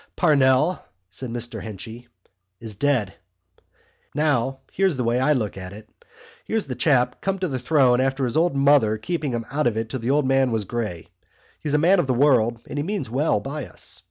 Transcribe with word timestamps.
"Parnell," 0.15 0.83
said 1.11 1.29
Mr 1.29 1.61
Henchy, 1.61 2.07
"is 2.59 2.73
dead. 2.75 3.13
Now, 4.15 4.61
here's 4.71 4.97
the 4.97 5.03
way 5.03 5.19
I 5.19 5.33
look 5.33 5.57
at 5.59 5.73
it. 5.73 5.87
Here's 6.43 6.65
this 6.65 6.77
chap 6.79 7.21
come 7.21 7.37
to 7.37 7.47
the 7.47 7.59
throne 7.59 8.01
after 8.01 8.25
his 8.25 8.35
old 8.35 8.55
mother 8.55 8.97
keeping 8.97 9.31
him 9.31 9.45
out 9.51 9.67
of 9.67 9.77
it 9.77 9.89
till 9.91 9.99
the 9.99 10.23
man 10.23 10.49
was 10.51 10.63
grey. 10.63 11.09
He's 11.59 11.75
a 11.75 11.77
man 11.77 11.99
of 11.99 12.07
the 12.07 12.15
world, 12.15 12.61
and 12.67 12.79
he 12.79 12.83
means 12.83 13.11
well 13.11 13.39
by 13.39 13.67
us. 13.67 13.99